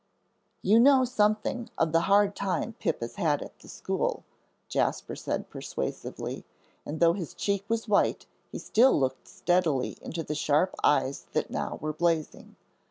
"You 0.63 0.79
know 0.79 1.05
something 1.05 1.69
of 1.77 1.91
the 1.91 1.99
hard 2.09 2.35
time 2.35 2.73
Pip 2.79 3.01
has 3.01 3.19
at 3.19 3.59
the 3.59 3.67
school," 3.67 4.23
Jasper 4.67 5.15
said 5.15 5.51
persuasively, 5.51 6.43
and 6.87 6.99
though 6.99 7.13
his 7.13 7.35
cheek 7.35 7.65
was 7.67 7.87
white, 7.87 8.25
he 8.51 8.57
still 8.57 8.99
looked 8.99 9.27
steadily 9.27 9.99
into 10.01 10.23
the 10.23 10.33
sharp 10.33 10.73
eyes 10.83 11.27
that 11.33 11.51
now 11.51 11.77
were 11.83 11.93
blazing. 11.93 12.55